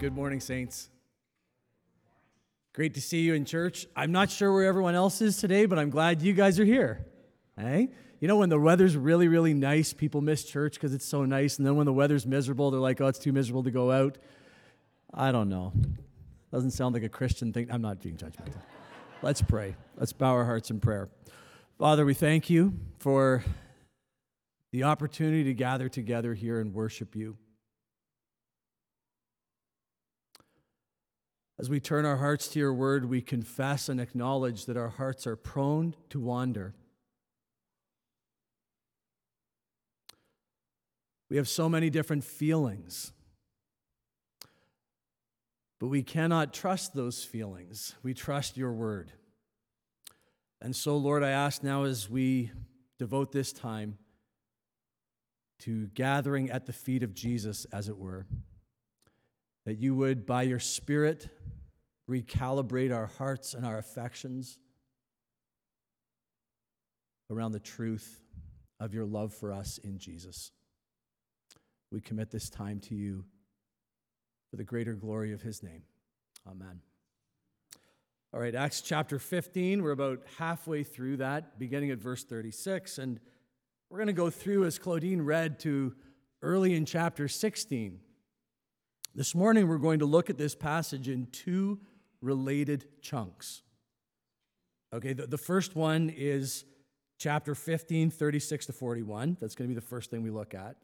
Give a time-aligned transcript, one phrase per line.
[0.00, 0.88] Good morning, Saints.
[2.72, 3.86] Great to see you in church.
[3.94, 7.04] I'm not sure where everyone else is today, but I'm glad you guys are here.
[7.54, 7.90] Hey?
[8.18, 11.58] You know, when the weather's really, really nice, people miss church because it's so nice.
[11.58, 14.16] And then when the weather's miserable, they're like, oh, it's too miserable to go out.
[15.12, 15.70] I don't know.
[16.50, 17.70] Doesn't sound like a Christian thing.
[17.70, 18.54] I'm not being judgmental.
[19.20, 19.76] Let's pray.
[19.98, 21.10] Let's bow our hearts in prayer.
[21.78, 23.44] Father, we thank you for
[24.72, 27.36] the opportunity to gather together here and worship you.
[31.60, 35.26] As we turn our hearts to your word, we confess and acknowledge that our hearts
[35.26, 36.74] are prone to wander.
[41.28, 43.12] We have so many different feelings,
[45.78, 47.94] but we cannot trust those feelings.
[48.02, 49.12] We trust your word.
[50.62, 52.52] And so, Lord, I ask now as we
[52.98, 53.98] devote this time
[55.58, 58.24] to gathering at the feet of Jesus, as it were,
[59.70, 61.28] that you would, by your Spirit,
[62.10, 64.58] recalibrate our hearts and our affections
[67.30, 68.20] around the truth
[68.80, 70.50] of your love for us in Jesus.
[71.92, 73.24] We commit this time to you
[74.50, 75.84] for the greater glory of his name.
[76.50, 76.80] Amen.
[78.34, 79.84] All right, Acts chapter 15.
[79.84, 82.98] We're about halfway through that, beginning at verse 36.
[82.98, 83.20] And
[83.88, 85.94] we're going to go through, as Claudine read, to
[86.42, 88.00] early in chapter 16.
[89.12, 91.80] This morning, we're going to look at this passage in two
[92.22, 93.62] related chunks.
[94.92, 96.64] Okay, the, the first one is
[97.18, 99.36] chapter 15, 36 to 41.
[99.40, 100.76] That's going to be the first thing we look at.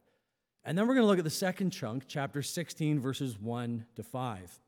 [0.65, 4.03] And then we're going to look at the second chunk, chapter 16, verses 1 to
[4.03, 4.61] 5.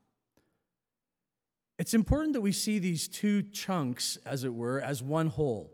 [1.77, 5.73] It's important that we see these two chunks, as it were, as one whole,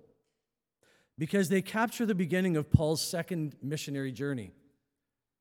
[1.19, 4.53] because they capture the beginning of Paul's second missionary journey.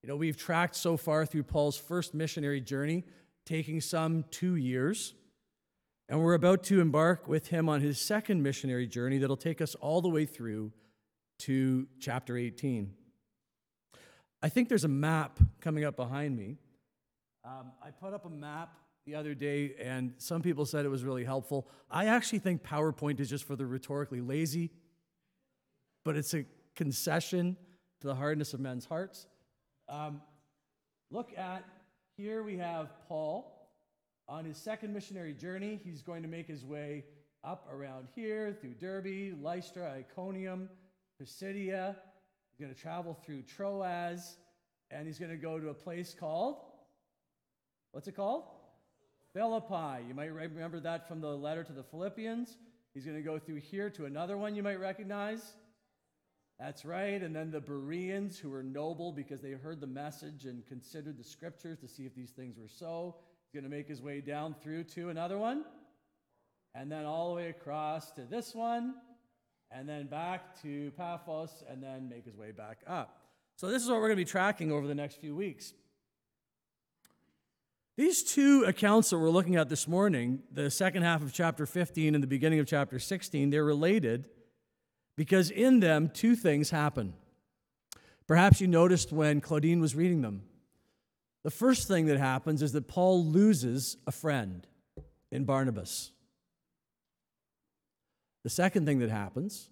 [0.05, 3.05] You know, we've tracked so far through Paul's first missionary journey,
[3.47, 5.15] taking some two years.
[6.11, 9.75] And we're about to embark with him on his second missionary journey that'll take us
[9.77, 10.73] all the way through
[11.39, 12.93] to chapter 18.
[14.43, 16.59] I think there's a map coming up behind me.
[17.43, 18.75] Um, I put up a map
[19.07, 21.67] the other day, and some people said it was really helpful.
[21.91, 24.71] I actually think PowerPoint is just for the rhetorically lazy,
[26.05, 26.45] but it's a
[26.77, 27.57] concession
[28.03, 29.29] to the hardness of men's hearts.
[29.89, 30.23] Um,
[31.11, 31.65] look at
[32.17, 33.55] here we have Paul
[34.29, 37.05] on his second missionary journey, he's going to make his way
[37.43, 40.69] up around here through Derbe, Lystra, Iconium,
[41.21, 41.97] Pisidia.
[42.51, 44.37] He's going to travel through Troas,
[44.91, 46.57] and he's going to go to a place called,
[47.93, 48.45] what's it called?
[49.35, 50.05] Philippi.
[50.09, 52.57] You might remember that from the letter to the Philippians.
[52.95, 55.55] He's going to go through here to another one you might recognize.
[56.59, 57.21] That's right.
[57.21, 61.25] And then the Bereans, who were noble because they heard the message and considered the
[61.25, 64.55] scriptures to see if these things were so he's going to make his way down
[64.63, 65.65] through to another one,
[66.75, 68.95] and then all the way across to this one,
[69.71, 73.21] and then back to Paphos, and then make his way back up.
[73.57, 75.75] So, this is what we're going to be tracking over the next few weeks.
[77.97, 82.15] These two accounts that we're looking at this morning, the second half of chapter 15
[82.15, 84.29] and the beginning of chapter 16, they're related
[85.17, 87.15] because in them two things happen.
[88.27, 90.43] Perhaps you noticed when Claudine was reading them.
[91.43, 94.67] The first thing that happens is that Paul loses a friend
[95.31, 96.11] in Barnabas.
[98.45, 99.69] The second thing that happens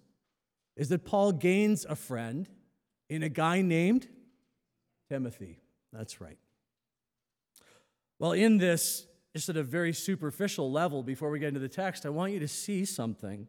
[0.75, 2.47] is that Paul gains a friend
[3.09, 4.07] in a guy named
[5.09, 5.61] Timothy.
[5.91, 6.37] That's right.
[8.19, 9.05] Well, in this,
[9.35, 12.39] just at a very superficial level, before we get into the text, I want you
[12.39, 13.47] to see something.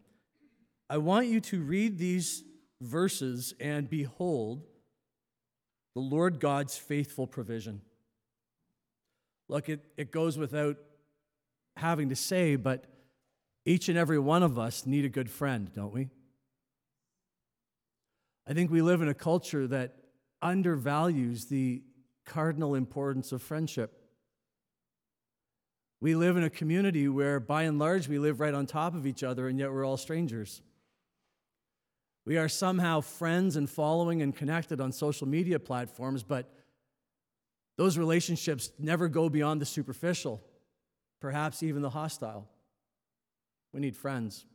[0.89, 2.45] I want you to read these
[2.81, 4.67] verses and behold
[5.95, 7.81] the Lord God's faithful provision.
[9.49, 10.77] Look, it, it goes without
[11.77, 12.87] having to say, but
[13.65, 16.09] each and every one of us need a good friend, don't we?
[18.47, 19.97] I think we live in a culture that
[20.42, 21.83] undervalues the
[22.27, 24.01] cardinal importance of friendship.
[26.01, 29.07] We live in a community where, by and large, we live right on top of
[29.07, 30.60] each other, and yet we're all strangers.
[32.26, 36.50] We are somehow friends and following and connected on social media platforms, but
[37.76, 40.42] those relationships never go beyond the superficial,
[41.21, 42.48] perhaps even the hostile.
[43.72, 44.47] We need friends.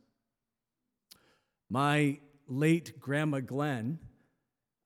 [1.68, 2.18] My
[2.48, 4.00] late grandma Glenn,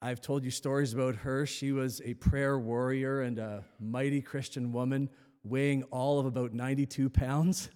[0.01, 1.47] I've told you stories about her.
[1.47, 5.09] She was a prayer warrior and a mighty Christian woman,
[5.43, 7.69] weighing all of about 92 pounds.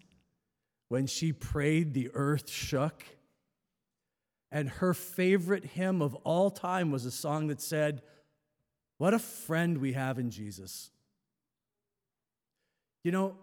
[0.90, 3.04] When she prayed, the earth shook.
[4.52, 8.02] And her favorite hymn of all time was a song that said,
[8.98, 10.92] what a friend we have in Jesus.
[13.04, 13.36] You know,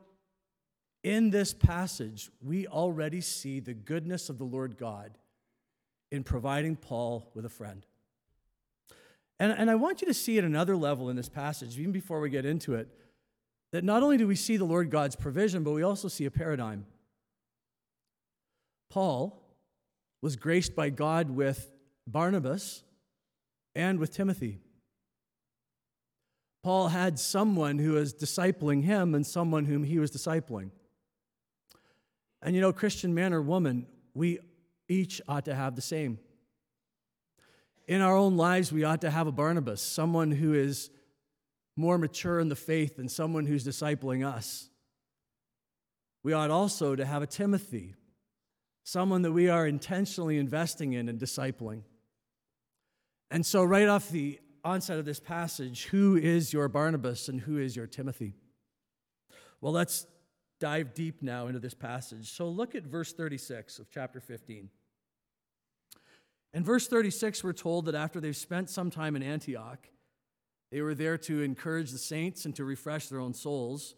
[1.03, 5.17] in this passage, we already see the goodness of the Lord God
[6.11, 7.87] in providing Paul with a friend.
[9.39, 12.21] And, and I want you to see at another level in this passage, even before
[12.21, 12.89] we get into it,
[13.73, 16.31] that not only do we see the Lord God's provision, but we also see a
[16.31, 16.87] paradigm.
[18.91, 19.43] Paul
[20.23, 21.71] was graced by God with
[22.07, 22.83] Barnabas
[23.75, 24.59] and with Timothy.
[26.63, 30.71] Paul had someone who was discipling him and someone whom he was discipling.
[32.43, 34.41] And you know, Christian man or woman, we
[34.89, 36.19] each ought to have the same.
[37.87, 40.91] In our own lives, we ought to have a Barnabas, someone who is
[41.77, 44.69] more mature in the faith than someone who's discipling us.
[46.25, 47.95] We ought also to have a Timothy,
[48.87, 51.83] someone that we are intentionally investing in and discipling.
[53.33, 57.59] And so, right off the onset of this passage, who is your Barnabas and who
[57.59, 58.35] is your Timothy?
[59.61, 60.07] Well, let's
[60.61, 62.31] dive deep now into this passage.
[62.31, 64.71] So, look at verse 36 of chapter 15.
[66.55, 69.89] In verse 36, we're told that after they've spent some time in Antioch,
[70.71, 73.97] they were there to encourage the saints and to refresh their own souls.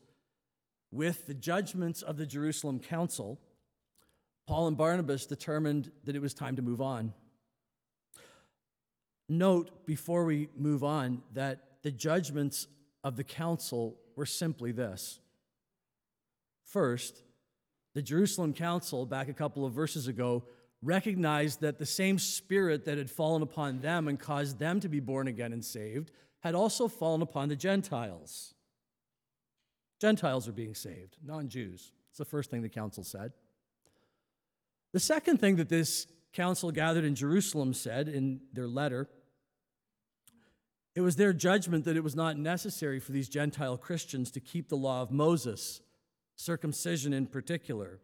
[0.90, 3.38] With the judgments of the Jerusalem council,
[4.48, 7.12] Paul and Barnabas determined that it was time to move on.
[9.28, 12.66] Note before we move on that the judgments
[13.04, 15.20] of the council were simply this.
[16.64, 17.22] First,
[17.92, 20.44] the Jerusalem council, back a couple of verses ago,
[20.82, 24.98] recognized that the same spirit that had fallen upon them and caused them to be
[24.98, 26.10] born again and saved
[26.40, 28.54] had also fallen upon the Gentiles.
[30.00, 31.92] Gentiles are being saved, non Jews.
[32.08, 33.32] It's the first thing the council said.
[34.98, 39.08] The second thing that this council gathered in Jerusalem said in their letter
[40.96, 44.68] it was their judgment that it was not necessary for these Gentile Christians to keep
[44.68, 45.82] the law of Moses,
[46.34, 48.00] circumcision in particular.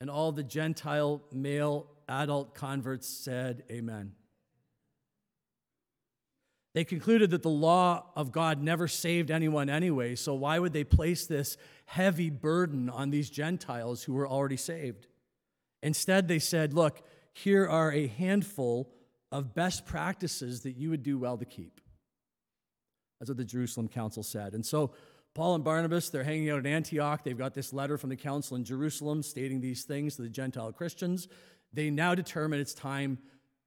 [0.00, 4.12] And all the Gentile male adult converts said, Amen.
[6.74, 10.84] They concluded that the law of God never saved anyone anyway, so why would they
[10.84, 11.56] place this
[11.86, 15.08] heavy burden on these Gentiles who were already saved?
[15.84, 17.02] Instead, they said, Look,
[17.34, 18.90] here are a handful
[19.30, 21.80] of best practices that you would do well to keep.
[23.20, 24.54] That's what the Jerusalem council said.
[24.54, 24.92] And so,
[25.34, 27.22] Paul and Barnabas, they're hanging out at Antioch.
[27.22, 30.72] They've got this letter from the council in Jerusalem stating these things to the Gentile
[30.72, 31.28] Christians.
[31.72, 33.18] They now determine it's time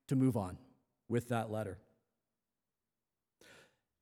[0.07, 0.57] to move on
[1.09, 1.77] with that letter.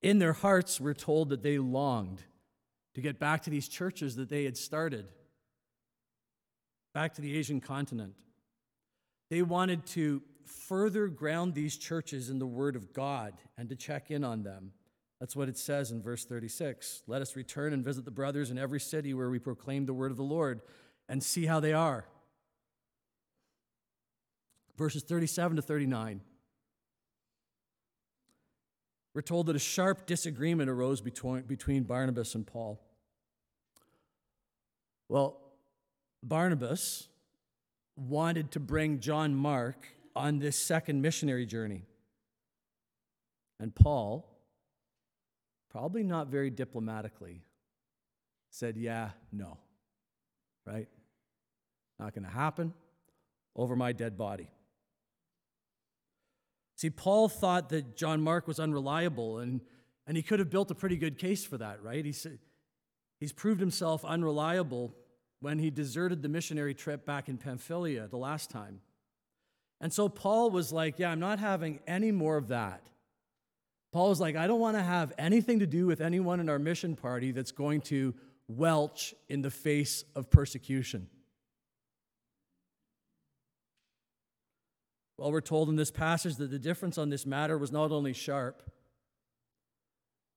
[0.01, 2.21] In their hearts, we're told that they longed
[2.94, 5.07] to get back to these churches that they had started,
[6.95, 8.13] back to the Asian continent.
[9.30, 14.09] They wanted to further ground these churches in the Word of God and to check
[14.09, 14.71] in on them.
[15.19, 17.03] That's what it says in verse 36.
[17.06, 20.12] Let us return and visit the brothers in every city where we proclaim the word
[20.12, 20.62] of the Lord
[21.09, 22.06] and see how they are.
[24.77, 26.21] Verses 37 to 39.
[29.13, 32.81] We're told that a sharp disagreement arose between, between Barnabas and Paul.
[35.07, 35.44] Well,
[36.27, 37.07] Barnabas
[37.95, 41.84] wanted to bring John Mark on this second missionary journey.
[43.60, 44.27] And Paul
[45.70, 47.44] probably not very diplomatically,
[48.50, 49.58] said, Yeah, no,
[50.65, 50.88] right?
[52.00, 52.74] Not going to happen
[53.55, 54.50] over my dead body.
[56.75, 59.62] See, Paul thought that John Mark was unreliable, and,
[60.05, 62.03] and he could have built a pretty good case for that, right?
[62.03, 62.39] He said,
[63.17, 64.94] he's proved himself unreliable
[65.39, 68.82] when he deserted the missionary trip back in Pamphylia the last time.
[69.82, 72.89] And so Paul was like, Yeah, I'm not having any more of that.
[73.92, 76.60] Paul was like, I don't want to have anything to do with anyone in our
[76.60, 78.13] mission party that's going to
[78.48, 81.08] welch in the face of persecution.
[85.18, 88.12] Well, we're told in this passage that the difference on this matter was not only
[88.12, 88.70] sharp,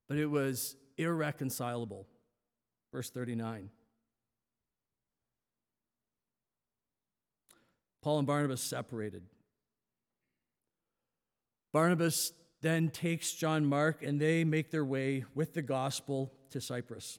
[0.09, 2.07] but it was irreconcilable.
[2.93, 3.71] Verse 39.
[8.03, 9.23] Paul and Barnabas separated.
[11.73, 17.19] Barnabas then takes John Mark and they make their way with the gospel to Cyprus.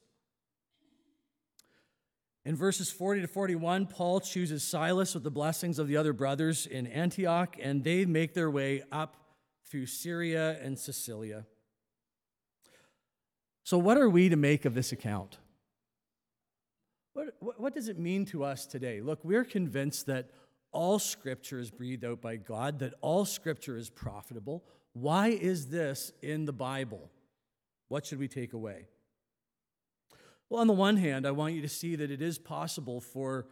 [2.46, 6.66] In verses 40 to 41, Paul chooses Silas with the blessings of the other brothers
[6.66, 9.18] in Antioch, and they make their way up
[9.70, 11.46] through Syria and Cilicia.
[13.64, 15.38] So, what are we to make of this account?
[17.14, 19.02] What, what, does it mean to us today?
[19.02, 20.30] Look, we're convinced that
[20.72, 26.12] all scripture is breathed out by God, that all scripture is profitable, why is this
[26.22, 27.10] in the Bible?
[27.88, 28.88] What should we take away?
[30.50, 33.48] Well, on the one hand, I want you to see that it is possible for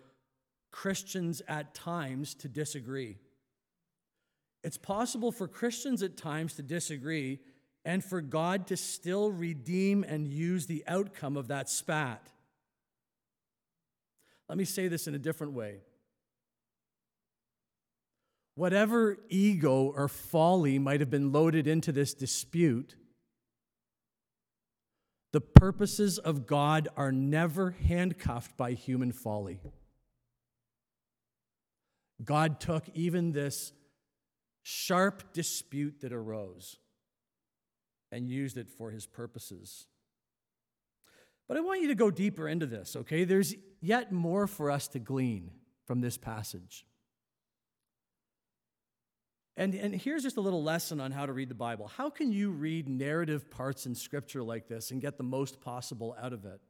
[0.71, 3.17] Christians at times to disagree.
[4.63, 7.39] It's possible for Christians at times to disagree
[7.86, 12.27] and for God to still redeem and use the outcome of that spat.
[14.50, 15.77] Let me say this in a different way.
[18.57, 22.95] Whatever ego or folly might have been loaded into this dispute,
[25.31, 29.59] the purposes of God are never handcuffed by human folly.
[32.25, 33.73] God took even this
[34.63, 36.77] sharp dispute that arose
[38.11, 39.85] and used it for his purposes.
[41.47, 43.23] But I want you to go deeper into this, okay?
[43.23, 45.51] There's yet more for us to glean
[45.85, 46.87] from this passage.
[49.57, 51.87] And, and here's just a little lesson on how to read the Bible.
[51.87, 56.15] How can you read narrative parts in Scripture like this and get the most possible
[56.21, 56.61] out of it?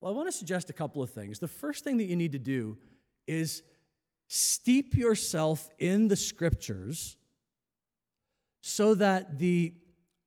[0.00, 1.40] Well, I want to suggest a couple of things.
[1.40, 2.78] The first thing that you need to do
[3.26, 3.64] is
[4.28, 7.16] steep yourself in the Scriptures
[8.60, 9.74] so that the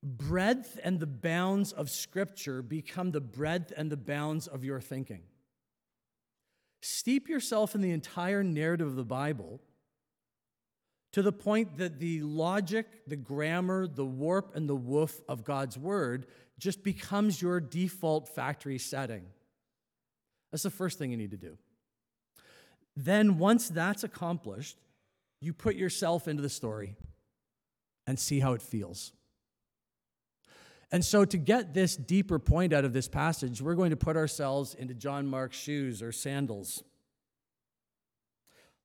[0.02, 5.22] breadth and the bounds of Scripture become the breadth and the bounds of your thinking.
[6.82, 9.62] Steep yourself in the entire narrative of the Bible
[11.18, 15.76] to the point that the logic, the grammar, the warp, and the woof of God's
[15.76, 16.26] word
[16.60, 19.24] just becomes your default factory setting.
[20.52, 21.58] That's the first thing you need to do.
[22.96, 24.76] Then, once that's accomplished,
[25.40, 26.94] you put yourself into the story
[28.06, 29.12] and see how it feels.
[30.92, 34.16] And so, to get this deeper point out of this passage, we're going to put
[34.16, 36.84] ourselves into John Mark's shoes or sandals.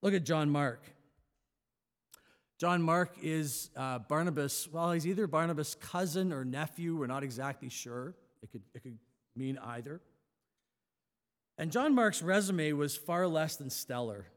[0.02, 0.84] Look at John Mark.
[2.64, 7.68] John Mark is uh, Barnabas, well, he's either Barnabas' cousin or nephew, we're not exactly
[7.68, 8.16] sure.
[8.42, 8.98] It could, it could
[9.36, 10.00] mean either.
[11.58, 14.28] And John Mark's resume was far less than stellar.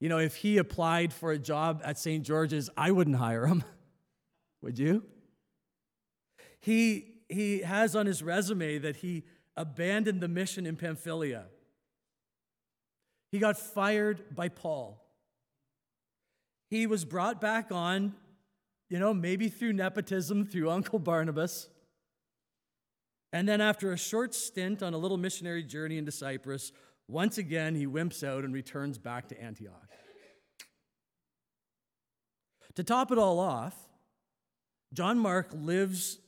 [0.00, 2.24] You know, if he applied for a job at St.
[2.24, 3.62] George's, I wouldn't hire him.
[4.62, 5.04] Would you?
[6.58, 9.22] He, he has on his resume that he
[9.56, 11.44] abandoned the mission in Pamphylia.
[13.30, 15.05] He got fired by Paul.
[16.68, 18.14] He was brought back on,
[18.88, 21.68] you know, maybe through nepotism, through Uncle Barnabas.
[23.32, 26.72] And then, after a short stint on a little missionary journey into Cyprus,
[27.08, 29.88] once again he wimps out and returns back to Antioch.
[32.74, 33.74] To top it all off,
[34.92, 36.18] John Mark lives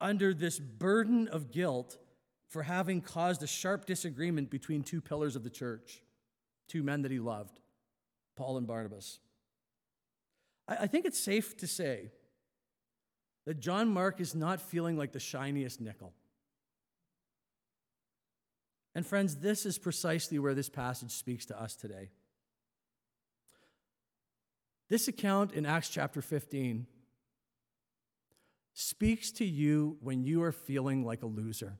[0.00, 1.98] under this burden of guilt
[2.48, 6.02] for having caused a sharp disagreement between two pillars of the church,
[6.68, 7.60] two men that he loved,
[8.36, 9.20] Paul and Barnabas.
[10.78, 12.12] I think it's safe to say
[13.44, 16.12] that John Mark is not feeling like the shiniest nickel.
[18.94, 22.10] And, friends, this is precisely where this passage speaks to us today.
[24.88, 26.86] This account in Acts chapter 15
[28.72, 31.78] speaks to you when you are feeling like a loser.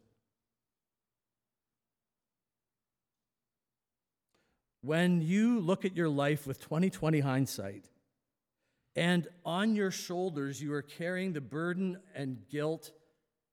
[4.82, 7.85] When you look at your life with 2020 hindsight
[8.97, 12.90] and on your shoulders, you are carrying the burden and guilt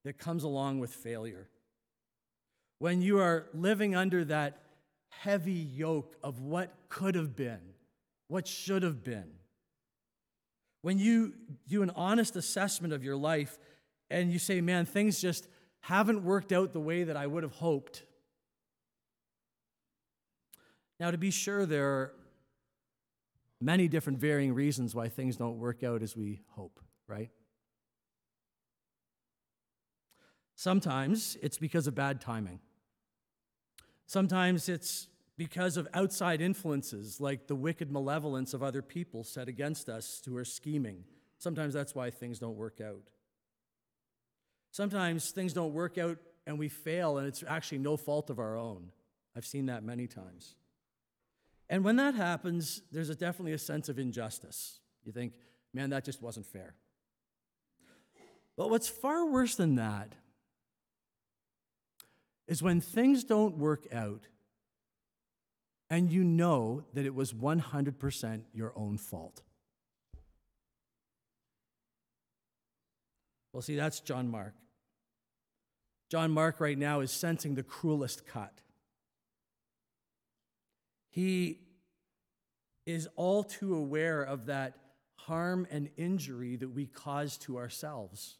[0.03, 1.50] that comes along with failure.
[2.79, 4.62] When you are living under that
[5.10, 7.60] heavy yoke of what could have been,
[8.27, 9.32] what should have been.
[10.82, 11.34] When you
[11.67, 13.58] do an honest assessment of your life
[14.10, 15.48] and you say, man, things just
[15.82, 18.03] haven't worked out the way that I would have hoped.
[21.00, 22.13] Now, to be sure, there are
[23.59, 27.29] many different varying reasons why things don't work out as we hope, right?
[30.55, 32.59] Sometimes it's because of bad timing.
[34.05, 39.87] Sometimes it's because of outside influences like the wicked malevolence of other people set against
[39.87, 41.03] us who are scheming.
[41.37, 43.03] Sometimes that's why things don't work out.
[44.71, 48.57] Sometimes things don't work out and we fail, and it's actually no fault of our
[48.57, 48.91] own.
[49.35, 50.55] I've seen that many times.
[51.69, 54.79] And when that happens, there's a, definitely a sense of injustice.
[55.03, 55.33] You think,
[55.74, 56.75] man, that just wasn't fair.
[58.55, 60.13] But what's far worse than that
[62.47, 64.27] is when things don't work out
[65.89, 69.41] and you know that it was 100% your own fault.
[73.53, 74.53] Well, see, that's John Mark.
[76.09, 78.62] John Mark right now is sensing the cruelest cut.
[81.17, 81.62] He
[82.86, 84.75] is all too aware of that
[85.15, 88.38] harm and injury that we cause to ourselves.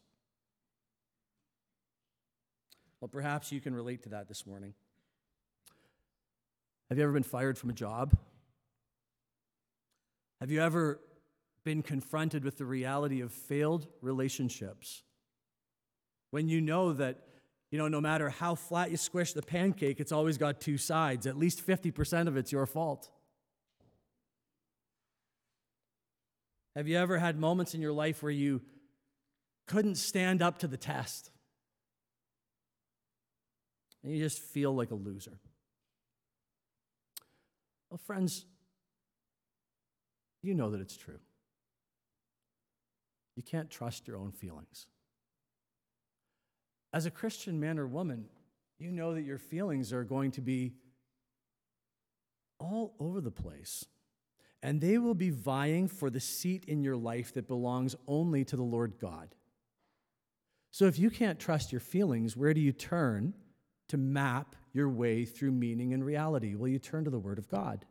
[3.00, 4.74] Well, perhaps you can relate to that this morning.
[6.88, 8.16] Have you ever been fired from a job?
[10.38, 11.00] Have you ever
[11.64, 15.02] been confronted with the reality of failed relationships?
[16.30, 17.24] When you know that,
[17.70, 21.26] you know, no matter how flat you squish the pancake, it's always got two sides.
[21.26, 23.10] At least 50% of it's your fault.
[26.74, 28.62] Have you ever had moments in your life where you
[29.66, 31.30] couldn't stand up to the test?
[34.02, 35.38] And you just feel like a loser.
[37.90, 38.46] Well, friends,
[40.42, 41.18] you know that it's true.
[43.36, 44.86] You can't trust your own feelings.
[46.92, 48.26] As a Christian man or woman,
[48.78, 50.74] you know that your feelings are going to be
[52.58, 53.84] all over the place.
[54.62, 58.56] And they will be vying for the seat in your life that belongs only to
[58.56, 59.34] the Lord God.
[60.70, 63.34] So if you can't trust your feelings, where do you turn
[63.88, 66.54] to map your way through meaning and reality?
[66.54, 67.84] Well, you turn to the Word of God.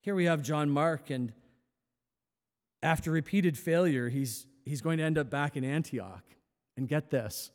[0.00, 1.32] Here we have John Mark, and
[2.82, 6.24] after repeated failure, he's, he's going to end up back in Antioch.
[6.76, 7.50] And get this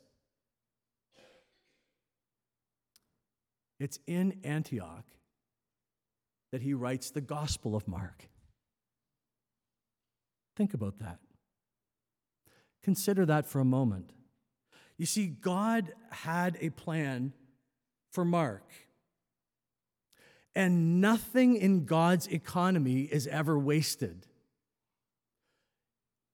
[3.79, 5.05] it's in Antioch
[6.51, 8.29] that he writes the Gospel of Mark.
[10.55, 11.19] Think about that.
[12.83, 14.11] Consider that for a moment.
[14.97, 17.33] You see, God had a plan
[18.11, 18.69] for Mark.
[20.55, 24.27] And nothing in God's economy is ever wasted.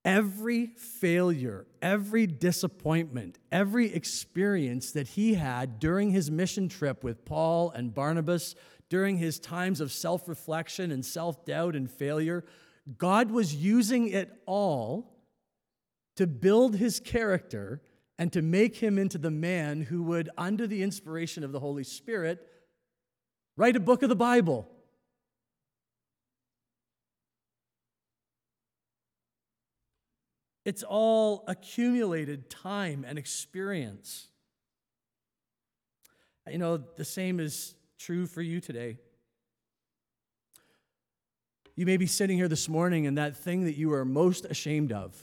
[0.09, 7.69] Every failure, every disappointment, every experience that he had during his mission trip with Paul
[7.69, 8.55] and Barnabas,
[8.89, 12.43] during his times of self reflection and self doubt and failure,
[12.97, 15.15] God was using it all
[16.15, 17.79] to build his character
[18.17, 21.83] and to make him into the man who would, under the inspiration of the Holy
[21.83, 22.47] Spirit,
[23.55, 24.67] Write a book of the Bible.
[30.65, 34.27] It's all accumulated time and experience.
[36.49, 38.97] You know, the same is true for you today.
[41.75, 44.91] You may be sitting here this morning and that thing that you are most ashamed
[44.91, 45.15] of,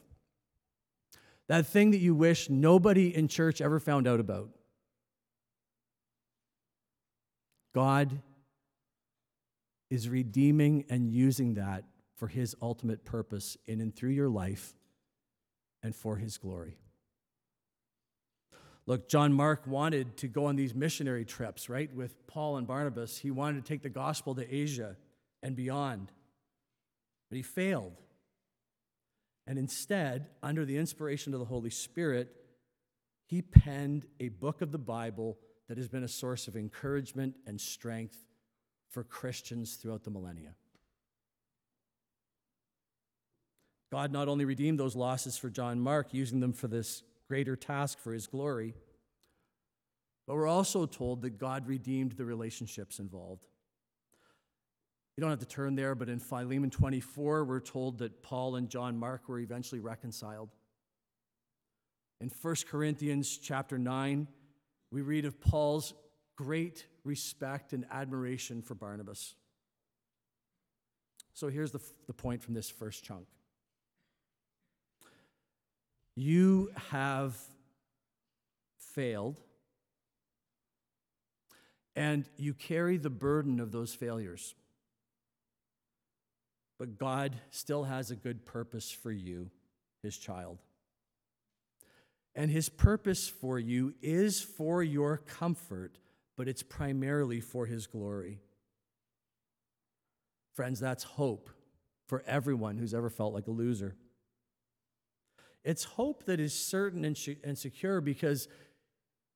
[1.48, 4.48] that thing that you wish nobody in church ever found out about,
[7.74, 8.22] God
[9.90, 14.75] is redeeming and using that for his ultimate purpose in and through your life
[15.82, 16.76] and for his glory.
[18.86, 23.18] Look, John Mark wanted to go on these missionary trips, right, with Paul and Barnabas.
[23.18, 24.96] He wanted to take the gospel to Asia
[25.42, 26.12] and beyond,
[27.28, 28.00] but he failed.
[29.46, 32.34] And instead, under the inspiration of the Holy Spirit,
[33.26, 35.36] he penned a book of the Bible
[35.68, 38.24] that has been a source of encouragement and strength
[38.88, 40.54] for Christians throughout the millennia.
[43.90, 47.98] God not only redeemed those losses for John Mark, using them for this greater task
[47.98, 48.74] for his glory,
[50.26, 53.46] but we're also told that God redeemed the relationships involved.
[55.16, 58.68] You don't have to turn there, but in Philemon 24, we're told that Paul and
[58.68, 60.50] John Mark were eventually reconciled.
[62.20, 64.26] In 1 Corinthians chapter 9,
[64.90, 65.94] we read of Paul's
[66.36, 69.34] great respect and admiration for Barnabas.
[71.32, 73.26] So here's the, the point from this first chunk
[76.16, 77.36] you have
[78.78, 79.40] failed,
[81.94, 84.54] and you carry the burden of those failures.
[86.78, 89.50] But God still has a good purpose for you,
[90.02, 90.58] his child.
[92.34, 95.98] And his purpose for you is for your comfort,
[96.36, 98.40] but it's primarily for his glory.
[100.54, 101.50] Friends, that's hope
[102.06, 103.96] for everyone who's ever felt like a loser.
[105.66, 108.46] It's hope that is certain and, and secure because,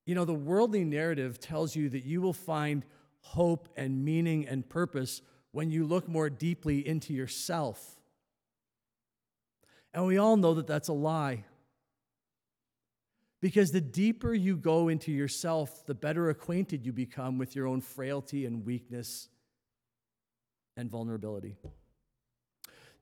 [0.07, 2.85] you know, the worldly narrative tells you that you will find
[3.21, 7.97] hope and meaning and purpose when you look more deeply into yourself.
[9.93, 11.47] And we all know that that's a lie.
[13.41, 17.81] Because the deeper you go into yourself, the better acquainted you become with your own
[17.81, 19.29] frailty and weakness
[20.77, 21.57] and vulnerability.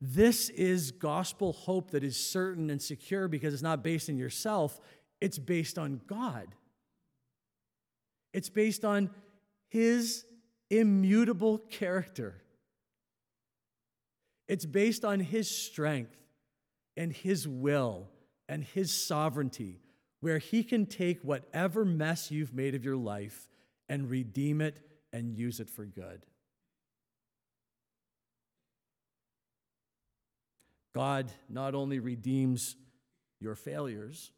[0.01, 4.81] This is gospel hope that is certain and secure because it's not based in yourself,
[5.21, 6.55] it's based on God.
[8.33, 9.11] It's based on
[9.69, 10.25] His
[10.71, 12.43] immutable character.
[14.47, 16.17] It's based on His strength
[16.97, 18.09] and His will
[18.49, 19.81] and His sovereignty
[20.21, 23.49] where He can take whatever mess you've made of your life
[23.89, 24.79] and redeem it
[25.13, 26.25] and use it for good.
[30.99, 32.75] God not only redeems
[33.39, 34.33] your failures,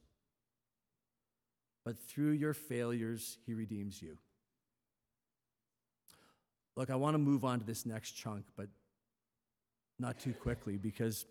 [1.86, 4.18] but through your failures, He redeems you.
[6.76, 8.68] Look, I want to move on to this next chunk, but
[9.98, 11.24] not too quickly because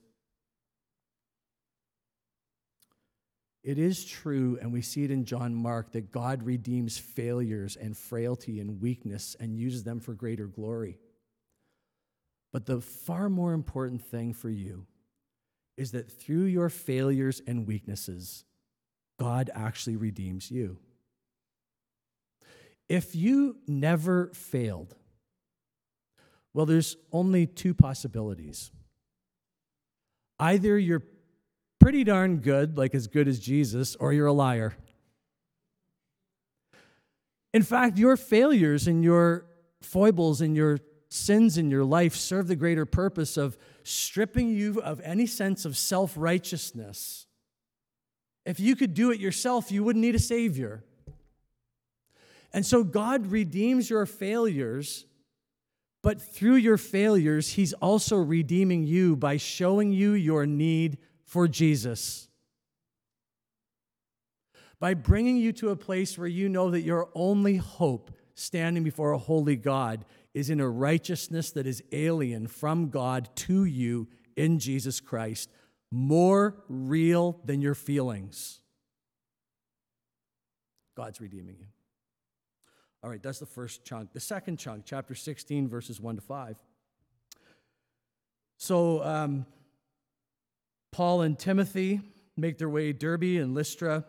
[3.63, 7.96] it is true, and we see it in John Mark, that God redeems failures and
[7.96, 10.98] frailty and weakness and uses them for greater glory.
[12.52, 14.88] But the far more important thing for you
[15.80, 18.44] is that through your failures and weaknesses,
[19.18, 20.78] God actually redeems you.
[22.89, 24.94] If you never failed,
[26.54, 28.72] well, there's only two possibilities.
[30.38, 31.04] Either you're
[31.80, 34.76] pretty darn good, like as good as Jesus, or you're a liar.
[37.54, 39.46] In fact, your failures and your
[39.82, 43.58] foibles and your sins in your life serve the greater purpose of
[43.89, 47.25] stripping you of any sense of self righteousness.
[48.45, 50.84] If you could do it yourself, you wouldn't need a Savior.
[52.52, 55.06] And so God redeems your failures,
[56.02, 62.28] but through your failures, He's also redeeming you by showing you your need for Jesus.
[64.80, 69.12] By bringing you to a place where you know that your only hope standing before
[69.12, 70.06] a holy God
[70.39, 75.52] is in a righteousness that is alien from God to you in Jesus Christ,
[75.91, 78.62] more real than your feelings.
[80.95, 81.67] God's redeeming you.
[83.04, 84.13] All right, that's the first chunk.
[84.13, 86.58] The second chunk, chapter 16, verses 1 to 5.
[88.58, 89.45] So, um,
[90.91, 92.02] Paul and Timothy
[92.36, 94.06] make their way to Derbe and Lystra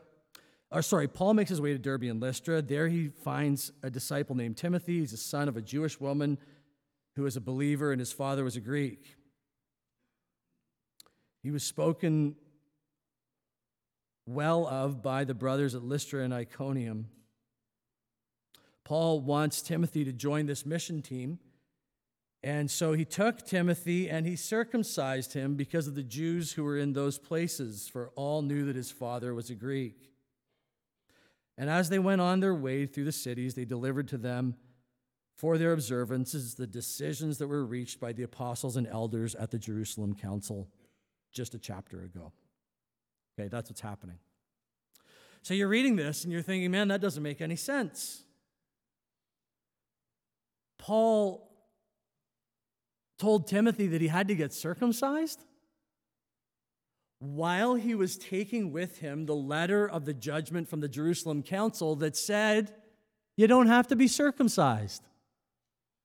[0.71, 2.63] or sorry, Paul makes his way to Derbe and Lystra.
[2.63, 5.01] There he finds a disciple named Timothy.
[5.01, 6.39] He's a son of a Jewish woman
[7.17, 9.17] who was a believer, and his father was a Greek.
[11.43, 12.37] He was spoken
[14.27, 17.09] well of by the brothers at Lystra and Iconium.
[18.85, 21.39] Paul wants Timothy to join this mission team.
[22.43, 26.79] And so he took Timothy and he circumcised him because of the Jews who were
[26.79, 30.10] in those places, for all knew that his father was a Greek.
[31.59, 34.57] And as they went on their way through the cities, they delivered to them
[35.37, 39.59] for their observances the decisions that were reached by the apostles and elders at the
[39.59, 40.69] Jerusalem Council
[41.33, 42.33] just a chapter ago.
[43.39, 44.19] Okay, that's what's happening.
[45.43, 48.23] So you're reading this and you're thinking, man, that doesn't make any sense.
[50.79, 51.51] Paul
[53.19, 55.45] told Timothy that he had to get circumcised?
[57.21, 61.95] While he was taking with him the letter of the judgment from the Jerusalem council
[61.97, 62.75] that said,
[63.37, 65.03] you don't have to be circumcised.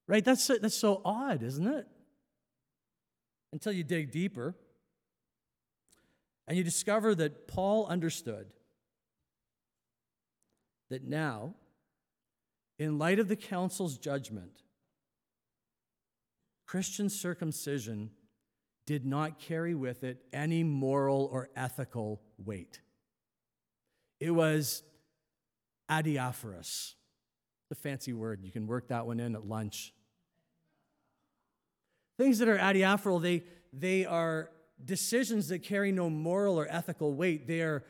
[0.08, 0.24] Right?
[0.24, 1.88] That's, that's so odd, isn't it?
[3.54, 4.56] Until you dig deeper
[6.48, 8.48] and you discover that Paul understood
[10.90, 11.56] that now,
[12.78, 14.62] in light of the council's judgment,
[16.68, 18.12] Christian circumcision
[18.86, 22.82] did not carry with it any moral or ethical weight.
[24.20, 24.84] It was
[25.90, 26.96] adiaphorous,
[27.70, 28.42] the fancy word.
[28.44, 29.94] You can work that one in at lunch.
[32.18, 33.44] Things that are adiaphoral, they,
[33.74, 34.50] they are
[34.84, 37.48] decisions that carry no moral or ethical weight.
[37.48, 37.84] They are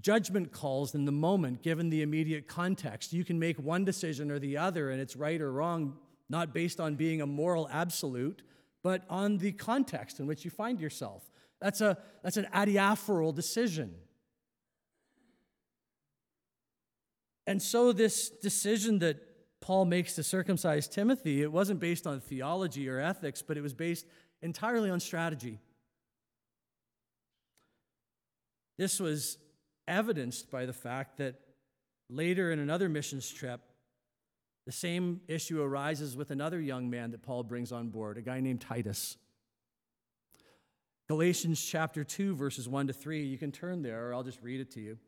[0.00, 3.12] judgment calls in the moment, given the immediate context.
[3.12, 5.96] You can make one decision or the other, and it's right or wrong,
[6.28, 8.42] not based on being a moral absolute,
[8.82, 11.30] but on the context in which you find yourself.
[11.60, 13.94] That's, a, that's an adiaphoral decision.
[17.46, 19.16] And so, this decision that
[19.60, 23.72] Paul makes to circumcise Timothy, it wasn't based on theology or ethics, but it was
[23.72, 24.06] based
[24.42, 25.58] entirely on strategy.
[28.76, 29.38] This was
[29.88, 31.34] evidenced by the fact that
[32.08, 33.60] later in another missions trip,
[34.68, 38.40] the same issue arises with another young man that Paul brings on board, a guy
[38.40, 39.16] named Titus.
[41.08, 43.24] Galatians chapter 2, verses 1 to 3.
[43.24, 44.98] You can turn there, or I'll just read it to you.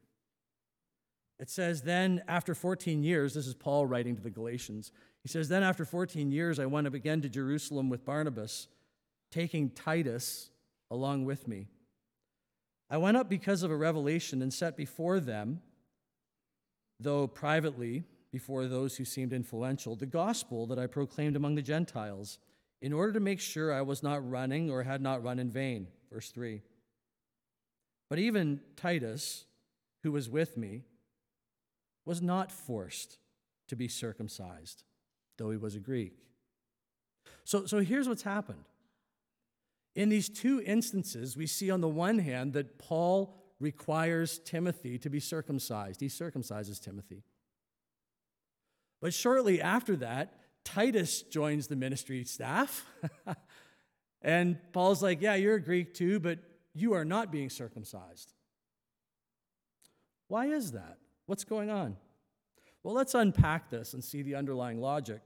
[1.39, 4.93] It says, Then after 14 years, this is Paul writing to the Galatians.
[5.23, 8.67] He says, Then after 14 years, I went up again to Jerusalem with Barnabas,
[9.31, 10.49] taking Titus
[10.91, 11.69] along with me.
[12.89, 15.61] I went up because of a revelation and set before them,
[16.99, 22.39] though privately, before those who seemed influential the gospel that I proclaimed among the Gentiles,
[22.81, 25.89] in order to make sure I was not running or had not run in vain.
[26.13, 26.63] Verse 3.
[28.09, 29.45] But even Titus,
[30.03, 30.85] who was with me,
[32.05, 33.19] was not forced
[33.69, 34.83] to be circumcised,
[35.37, 36.15] though he was a Greek.
[37.45, 38.65] So, so here's what's happened.
[39.95, 45.11] In these two instances, we see on the one hand that Paul requires Timothy to
[45.11, 46.01] be circumcised.
[46.01, 47.23] He circumcises Timothy.
[49.01, 50.35] But shortly after that,
[50.65, 52.85] Titus joins the ministry staff.
[54.23, 56.39] and Paul's like, Yeah, you're a Greek too, but
[56.75, 58.33] you are not being circumcised.
[60.29, 60.99] Why is that?
[61.27, 61.97] What's going on?
[62.83, 65.21] Well, let's unpack this and see the underlying logic.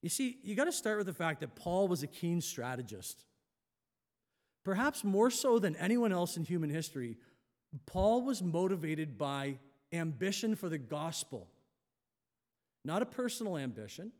[0.00, 3.24] You see, you got to start with the fact that Paul was a keen strategist.
[4.64, 7.16] Perhaps more so than anyone else in human history,
[7.86, 9.58] Paul was motivated by
[9.92, 11.48] ambition for the gospel,
[12.84, 14.12] not a personal ambition.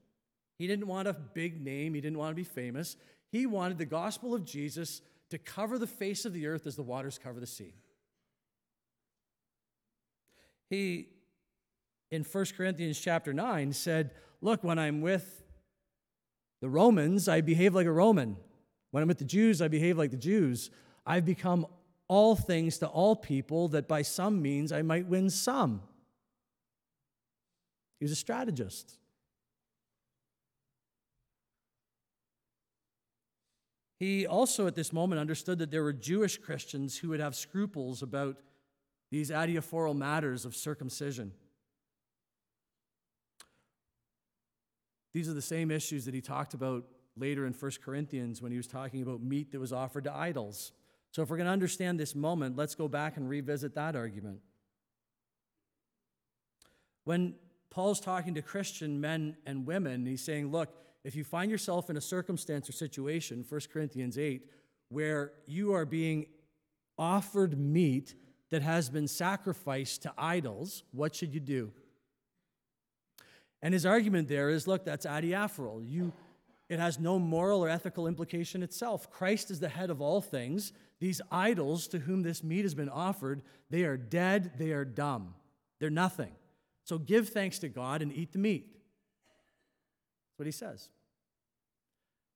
[0.58, 2.96] He didn't want a big name, he didn't want to be famous.
[3.30, 6.82] He wanted the gospel of Jesus to cover the face of the earth as the
[6.82, 7.74] waters cover the sea.
[10.70, 11.08] He,
[12.10, 15.42] in 1 Corinthians chapter 9, said, Look, when I'm with
[16.60, 18.36] the Romans, I behave like a Roman.
[18.90, 20.70] When I'm with the Jews, I behave like the Jews.
[21.06, 21.66] I've become
[22.08, 25.82] all things to all people that by some means I might win some.
[27.98, 28.98] He was a strategist.
[33.98, 38.02] He also, at this moment, understood that there were Jewish Christians who would have scruples
[38.02, 38.36] about
[39.10, 41.32] these adiaphoral matters of circumcision.
[45.12, 46.84] These are the same issues that he talked about
[47.16, 50.70] later in 1 Corinthians when he was talking about meat that was offered to idols.
[51.10, 54.40] So, if we're going to understand this moment, let's go back and revisit that argument.
[57.04, 57.34] When
[57.70, 61.96] Paul's talking to Christian men and women, he's saying, Look, if you find yourself in
[61.96, 64.42] a circumstance or situation, 1 Corinthians 8,
[64.88, 66.26] where you are being
[66.98, 68.14] offered meat
[68.50, 71.72] that has been sacrificed to idols, what should you do?
[73.62, 75.82] And his argument there is look, that's adiaphoral.
[75.86, 76.12] You,
[76.68, 79.10] it has no moral or ethical implication itself.
[79.10, 80.72] Christ is the head of all things.
[81.00, 85.34] These idols to whom this meat has been offered, they are dead, they are dumb,
[85.80, 86.32] they're nothing.
[86.88, 88.66] So give thanks to God and eat the meat.
[88.72, 90.88] That's what he says.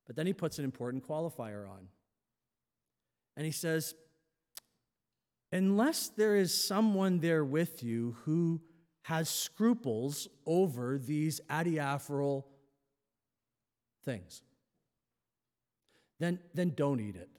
[0.06, 1.88] But then he puts an important qualifier on.
[3.34, 3.94] And he says,
[5.52, 8.60] unless there is someone there with you who
[9.04, 12.44] has scruples over these adiaphoral
[14.04, 14.42] things,
[16.20, 17.30] then, then don't eat it.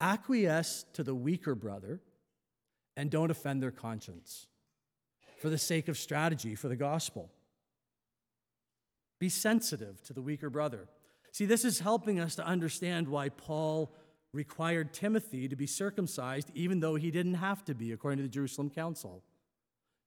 [0.00, 2.00] Acquiesce to the weaker brother
[2.96, 4.46] and don't offend their conscience
[5.36, 7.30] for the sake of strategy for the gospel.
[9.18, 10.88] Be sensitive to the weaker brother.
[11.32, 13.94] See, this is helping us to understand why Paul
[14.32, 18.28] required Timothy to be circumcised, even though he didn't have to be, according to the
[18.28, 19.22] Jerusalem Council.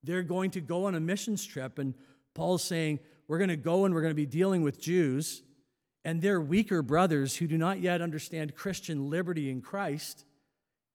[0.04, 1.94] They're going to go on a missions trip, and
[2.34, 5.42] Paul's saying, We're going to go and we're going to be dealing with Jews,
[6.06, 10.26] and they're weaker brothers who do not yet understand Christian liberty in Christ.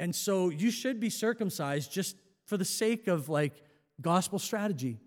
[0.01, 2.17] And so you should be circumcised just
[2.47, 3.63] for the sake of like
[4.01, 4.99] gospel strategy.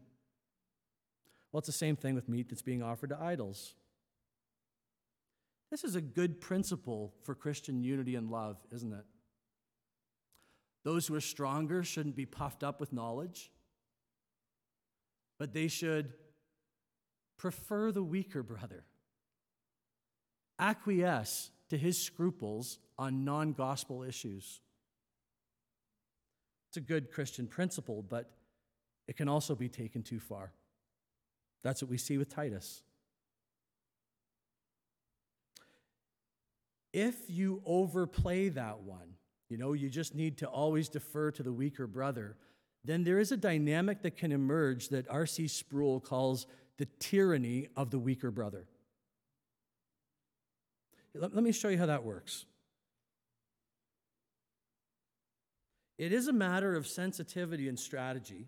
[1.51, 3.73] Well, it's the same thing with meat that's being offered to idols.
[5.71, 9.05] This is a good principle for Christian unity and love, isn't it?
[10.83, 13.51] Those who are stronger shouldn't be puffed up with knowledge,
[15.37, 16.13] but they should
[17.37, 18.85] prefer the weaker brother,
[20.59, 24.61] acquiesce to his scruples on non gospel issues.
[26.69, 28.31] It's a good Christian principle, but
[29.07, 30.51] it can also be taken too far.
[31.63, 32.83] That's what we see with Titus.
[36.93, 39.15] If you overplay that one,
[39.49, 42.35] you know, you just need to always defer to the weaker brother,
[42.83, 45.47] then there is a dynamic that can emerge that R.C.
[45.47, 48.65] Sproul calls the tyranny of the weaker brother.
[51.13, 52.45] Let, me show you how that works.
[55.97, 58.47] It is a matter of sensitivity and strategy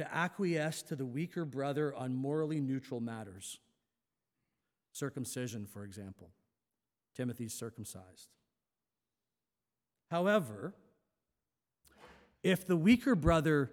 [0.00, 3.58] to acquiesce to the weaker brother on morally neutral matters.
[4.92, 6.30] Circumcision, for example.
[7.14, 8.30] Timothy's circumcised.
[10.10, 10.72] However,
[12.42, 13.70] if the weaker brother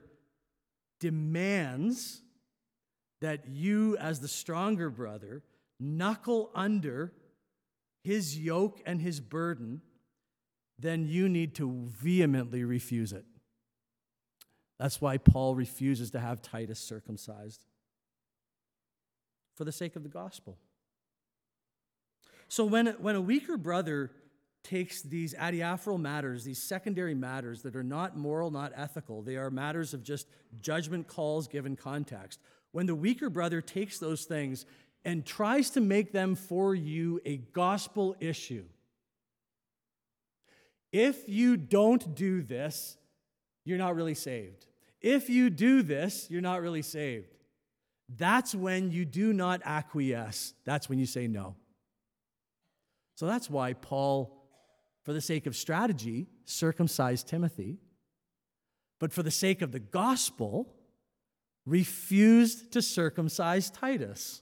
[0.99, 2.21] demands
[3.21, 5.43] that you, as the stronger brother,
[5.79, 7.13] knuckle under
[8.03, 9.81] his yoke and his burden,
[10.77, 13.23] then you need to vehemently refuse it.
[14.79, 17.63] That's why Paul refuses to have Titus circumcised
[19.55, 20.57] for the sake of the gospel.
[22.47, 24.11] So when, when a weaker brother
[24.63, 29.49] takes these adiaphoral matters, these secondary matters that are not moral, not ethical, they are
[29.49, 30.27] matters of just
[30.61, 32.39] judgment calls given context.
[32.71, 34.65] When the weaker brother takes those things
[35.03, 38.65] and tries to make them for you a gospel issue,
[40.91, 42.97] if you don't do this,
[43.67, 44.65] you're not really saved.
[45.01, 47.35] If you do this, you're not really saved.
[48.15, 50.53] That's when you do not acquiesce.
[50.63, 51.55] That's when you say no.
[53.15, 54.41] So that's why Paul,
[55.03, 57.79] for the sake of strategy, circumcised Timothy,
[58.99, 60.73] but for the sake of the gospel,
[61.65, 64.41] refused to circumcise Titus.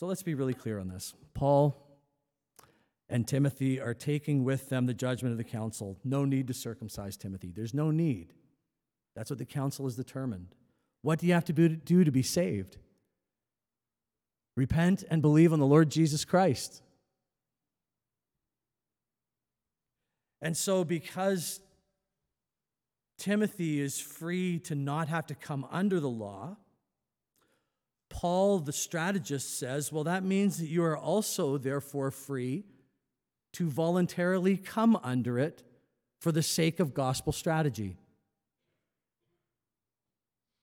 [0.00, 1.12] So let's be really clear on this.
[1.34, 1.76] Paul
[3.10, 5.98] and Timothy are taking with them the judgment of the council.
[6.04, 7.52] No need to circumcise Timothy.
[7.54, 8.32] There's no need.
[9.14, 10.54] That's what the council has determined.
[11.02, 12.78] What do you have to do to be saved?
[14.56, 16.80] Repent and believe on the Lord Jesus Christ.
[20.40, 21.60] And so, because
[23.18, 26.56] Timothy is free to not have to come under the law,
[28.10, 32.64] Paul, the strategist, says, well, that means that you are also, therefore, free
[33.54, 35.62] to voluntarily come under it
[36.20, 37.96] for the sake of gospel strategy.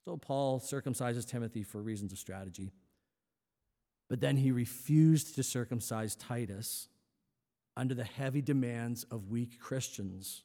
[0.05, 2.71] So Paul circumcises Timothy for reasons of strategy.
[4.10, 6.88] But then he refused to circumcise Titus
[7.75, 10.43] under the heavy demands of weak Christians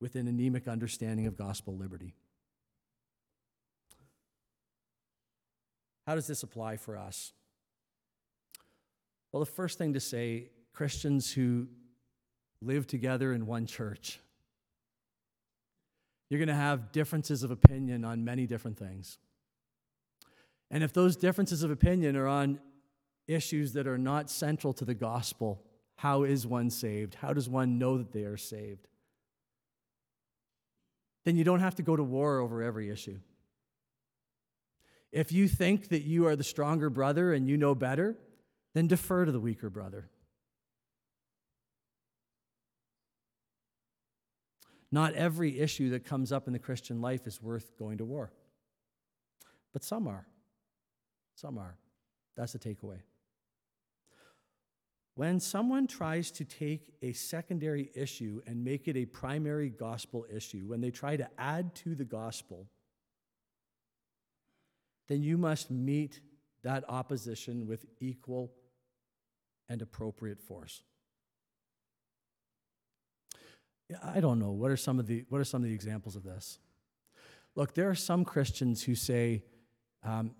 [0.00, 2.14] with an anemic understanding of gospel liberty.
[6.06, 7.32] How does this apply for us?
[9.30, 11.68] Well, the first thing to say Christians who
[12.60, 14.20] live together in one church,
[16.28, 19.18] you're going to have differences of opinion on many different things.
[20.70, 22.58] And if those differences of opinion are on
[23.28, 25.62] issues that are not central to the gospel,
[25.96, 27.14] how is one saved?
[27.16, 28.88] How does one know that they are saved?
[31.24, 33.18] Then you don't have to go to war over every issue.
[35.12, 38.16] If you think that you are the stronger brother and you know better,
[38.74, 40.08] then defer to the weaker brother.
[44.90, 48.32] Not every issue that comes up in the Christian life is worth going to war,
[49.72, 50.26] but some are.
[51.34, 51.76] Some are.
[52.36, 53.00] That's the takeaway.
[55.14, 60.64] When someone tries to take a secondary issue and make it a primary gospel issue,
[60.66, 62.66] when they try to add to the gospel,
[65.08, 66.20] then you must meet
[66.62, 68.52] that opposition with equal
[69.68, 70.82] and appropriate force.
[74.02, 74.50] I don't know.
[74.50, 76.58] What are some of the, what are some of the examples of this?
[77.54, 79.44] Look, there are some Christians who say,
[80.02, 80.34] um,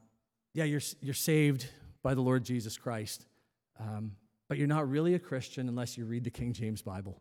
[0.54, 1.68] yeah, you're, you're saved
[2.02, 3.26] by the Lord Jesus Christ,
[3.78, 4.12] um,
[4.48, 7.20] but you're not really a Christian unless you read the King James Bible.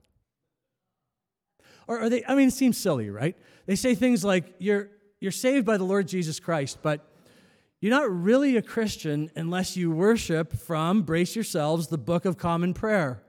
[1.88, 3.36] Or are they, I mean, it seems silly, right?
[3.66, 7.06] They say things like, you're, you're saved by the Lord Jesus Christ, but
[7.82, 12.74] you're not really a Christian unless you worship from, brace yourselves, the Book of Common
[12.76, 13.24] Prayer.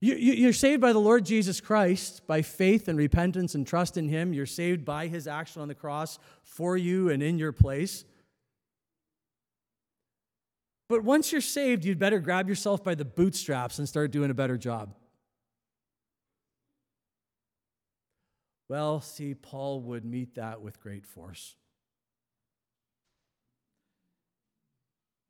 [0.00, 4.32] You're saved by the Lord Jesus Christ by faith and repentance and trust in Him.
[4.32, 8.04] You're saved by His action on the cross for you and in your place.
[10.88, 14.34] But once you're saved, you'd better grab yourself by the bootstraps and start doing a
[14.34, 14.94] better job.
[18.68, 21.54] Well, see, Paul would meet that with great force.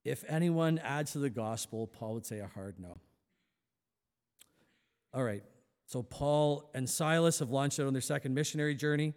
[0.05, 2.96] If anyone adds to the gospel, Paul would say a hard no.
[5.12, 5.42] All right,
[5.87, 9.14] so Paul and Silas have launched out on their second missionary journey.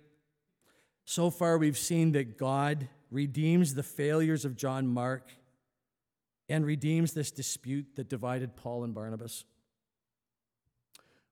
[1.06, 5.32] So far, we've seen that God redeems the failures of John Mark
[6.48, 9.46] and redeems this dispute that divided Paul and Barnabas.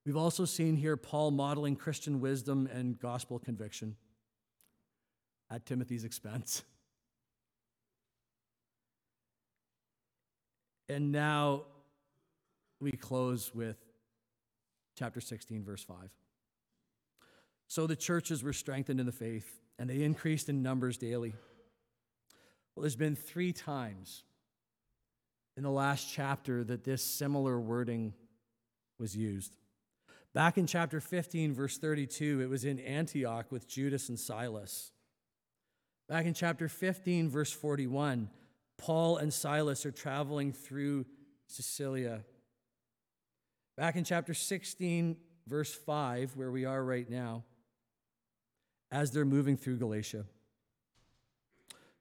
[0.08, 3.98] We've also seen here Paul modeling Christian wisdom and gospel conviction
[5.52, 6.64] at Timothy's expense.
[10.88, 11.64] And now
[12.80, 13.76] we close with
[14.98, 15.98] chapter 16, verse 5.
[17.68, 21.34] So the churches were strengthened in the faith, and they increased in numbers daily.
[22.74, 24.24] Well, there's been three times
[25.58, 28.14] in the last chapter that this similar wording
[28.98, 29.58] was used.
[30.38, 34.92] Back in chapter 15, verse 32, it was in Antioch with Judas and Silas.
[36.08, 38.30] Back in chapter 15, verse 41,
[38.78, 41.08] Paul and Silas are traveling through
[41.48, 42.24] Cilicia.
[43.78, 45.18] Back in chapter 16,
[45.48, 47.44] verse 5, where we are right now,
[48.92, 50.24] as they're moving through Galatia.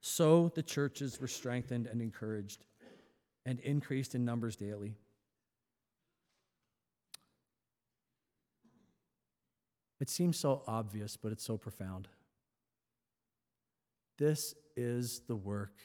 [0.02, 2.66] So the churches were strengthened and encouraged
[3.46, 4.98] and increased in numbers daily.
[10.00, 12.08] It seems so obvious, but it's so profound.
[14.18, 15.78] This is the work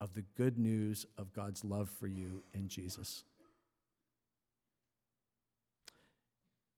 [0.00, 3.24] of the good news of God's love for you in Jesus.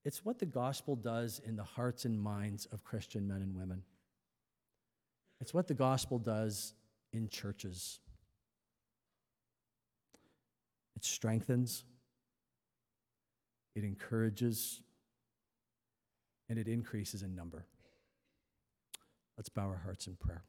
[0.05, 3.83] It's what the gospel does in the hearts and minds of Christian men and women.
[5.41, 6.75] It's what the gospel does
[7.13, 8.01] in churches.
[10.97, 11.85] It strengthens,
[13.75, 14.81] it encourages,
[16.49, 17.67] and it increases in number.
[19.37, 20.45] Let's bow our hearts in prayer.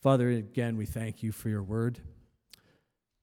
[0.00, 2.00] Father, again, we thank you for your word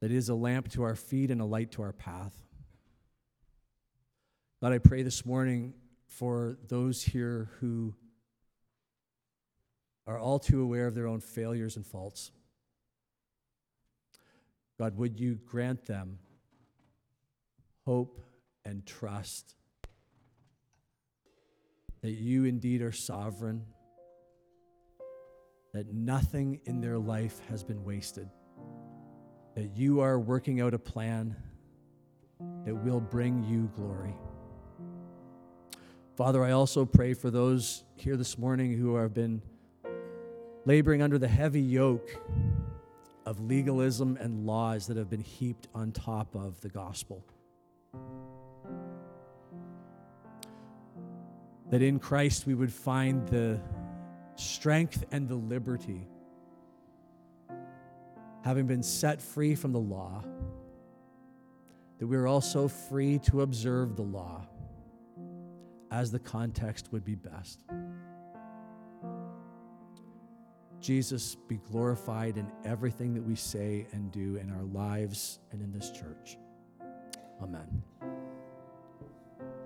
[0.02, 2.34] that is a lamp to our feet and a light to our path.
[4.62, 5.74] God, I pray this morning
[6.08, 7.94] for those here who
[10.08, 12.32] are all too aware of their own failures and faults.
[14.78, 16.20] God, would you grant them
[17.86, 18.22] hope
[18.66, 19.56] and trust
[22.02, 23.66] that you indeed are sovereign,
[25.74, 28.30] that nothing in their life has been wasted,
[29.56, 31.36] that you are working out a plan
[32.66, 34.16] that will bring you glory.
[36.16, 39.42] Father, I also pray for those here this morning who have been
[40.66, 42.10] laboring under the heavy yoke
[43.26, 47.26] of legalism and laws that have been heaped on top of the gospel.
[51.70, 53.60] That in Christ we would find the
[54.36, 56.08] strength and the liberty,
[58.44, 60.24] having been set free from the law,
[62.00, 64.48] that we are also free to observe the law
[65.92, 67.64] as the context would be best.
[70.80, 75.72] Jesus, be glorified in everything that we say and do in our lives and in
[75.72, 76.38] this church.
[77.42, 77.84] Amen.